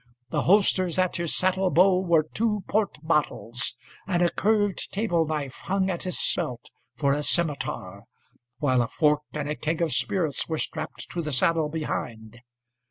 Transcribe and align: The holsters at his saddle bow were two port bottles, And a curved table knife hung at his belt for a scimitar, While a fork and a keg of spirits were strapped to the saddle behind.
The 0.31 0.41
holsters 0.41 0.97
at 0.97 1.17
his 1.17 1.35
saddle 1.37 1.69
bow 1.69 1.99
were 1.99 2.23
two 2.23 2.63
port 2.67 2.97
bottles, 3.03 3.75
And 4.07 4.23
a 4.23 4.31
curved 4.31 4.91
table 4.91 5.27
knife 5.27 5.53
hung 5.65 5.91
at 5.91 6.01
his 6.01 6.19
belt 6.35 6.71
for 6.95 7.13
a 7.13 7.21
scimitar, 7.21 8.05
While 8.57 8.81
a 8.81 8.87
fork 8.87 9.21
and 9.33 9.47
a 9.47 9.55
keg 9.55 9.79
of 9.79 9.93
spirits 9.93 10.47
were 10.49 10.57
strapped 10.57 11.11
to 11.11 11.21
the 11.21 11.31
saddle 11.31 11.69
behind. 11.69 12.39